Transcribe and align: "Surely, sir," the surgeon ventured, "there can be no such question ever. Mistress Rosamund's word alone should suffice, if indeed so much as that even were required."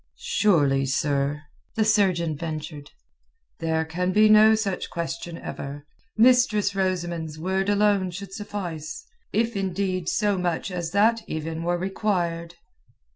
"Surely, 0.17 0.83
sir," 0.83 1.43
the 1.75 1.85
surgeon 1.85 2.35
ventured, 2.35 2.89
"there 3.59 3.85
can 3.85 4.11
be 4.11 4.29
no 4.29 4.55
such 4.55 4.89
question 4.89 5.37
ever. 5.37 5.85
Mistress 6.17 6.73
Rosamund's 6.73 7.37
word 7.37 7.69
alone 7.69 8.09
should 8.09 8.33
suffice, 8.33 9.05
if 9.31 9.55
indeed 9.55 10.09
so 10.09 10.39
much 10.39 10.71
as 10.71 10.89
that 10.89 11.21
even 11.27 11.61
were 11.61 11.77
required." 11.77 12.55